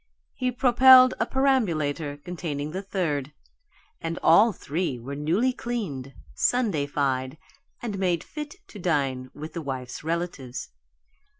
He 0.33 0.51
propelled 0.51 1.13
a 1.19 1.27
perambulator 1.27 2.17
containing 2.17 2.71
the 2.71 2.81
third 2.81 3.33
and 4.01 4.17
all 4.23 4.51
three 4.51 4.97
were 4.97 5.15
newly 5.15 5.53
cleaned, 5.53 6.15
Sundayfied, 6.35 7.37
and 7.83 7.99
made 7.99 8.23
fit 8.23 8.55
to 8.69 8.79
dine 8.79 9.29
with 9.35 9.53
the 9.53 9.61
wife's 9.61 10.03
relatives. 10.03 10.71